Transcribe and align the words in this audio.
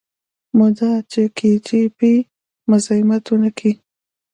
مدا 0.57 0.91
چې 1.11 1.21
کي 1.37 1.51
جي 1.65 1.81
بي 1.97 2.13
مزايمت 2.69 3.25
ونکي. 3.29 3.71